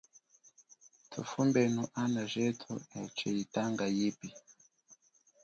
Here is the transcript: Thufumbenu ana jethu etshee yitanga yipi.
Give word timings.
Thufumbenu 1.09 1.83
ana 2.01 2.23
jethu 2.33 2.73
etshee 2.99 3.33
yitanga 3.37 3.85
yipi. 3.97 4.29